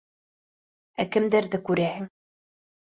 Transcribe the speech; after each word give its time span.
Ә 1.03 1.07
кемдәрҙе 1.17 1.61
күрәһең? 1.71 2.13